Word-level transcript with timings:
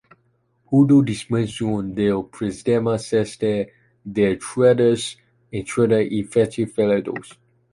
Hubo 0.69 0.95
dimisión 1.09 1.93
del 1.97 2.21
presidente, 2.35 2.97
cese 3.07 3.53
de 4.15 4.35
tres 4.47 5.03
entrenadores 5.51 6.11
y 6.19 6.23
fichajes 6.23 6.73
fallidos. 6.75 7.25